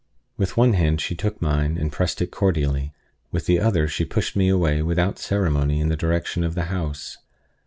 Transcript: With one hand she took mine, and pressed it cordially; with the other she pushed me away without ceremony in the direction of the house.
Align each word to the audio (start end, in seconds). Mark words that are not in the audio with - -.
With 0.35 0.57
one 0.57 0.73
hand 0.73 0.99
she 0.99 1.13
took 1.13 1.39
mine, 1.43 1.77
and 1.77 1.91
pressed 1.91 2.23
it 2.23 2.31
cordially; 2.31 2.91
with 3.31 3.45
the 3.45 3.59
other 3.59 3.87
she 3.87 4.03
pushed 4.03 4.35
me 4.35 4.49
away 4.49 4.81
without 4.81 5.19
ceremony 5.19 5.79
in 5.79 5.89
the 5.89 5.95
direction 5.95 6.43
of 6.43 6.55
the 6.55 6.63
house. 6.73 7.19